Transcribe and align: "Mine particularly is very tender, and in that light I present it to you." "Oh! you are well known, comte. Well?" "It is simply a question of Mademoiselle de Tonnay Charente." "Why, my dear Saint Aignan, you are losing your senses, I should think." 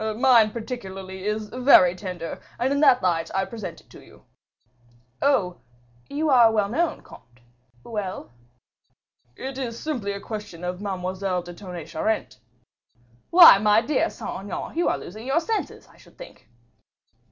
"Mine 0.15 0.49
particularly 0.49 1.25
is 1.25 1.49
very 1.49 1.93
tender, 1.93 2.39
and 2.57 2.73
in 2.73 2.79
that 2.79 3.03
light 3.03 3.29
I 3.35 3.45
present 3.45 3.81
it 3.81 3.89
to 3.91 4.03
you." 4.03 4.23
"Oh! 5.21 5.59
you 6.09 6.27
are 6.31 6.51
well 6.51 6.69
known, 6.69 7.01
comte. 7.03 7.41
Well?" 7.83 8.31
"It 9.35 9.59
is 9.59 9.79
simply 9.79 10.13
a 10.13 10.19
question 10.19 10.63
of 10.63 10.81
Mademoiselle 10.81 11.43
de 11.43 11.53
Tonnay 11.53 11.85
Charente." 11.85 12.37
"Why, 13.29 13.59
my 13.59 13.79
dear 13.81 14.09
Saint 14.09 14.31
Aignan, 14.39 14.75
you 14.75 14.87
are 14.89 14.97
losing 14.97 15.27
your 15.27 15.39
senses, 15.39 15.87
I 15.87 15.97
should 15.97 16.17
think." 16.17 16.49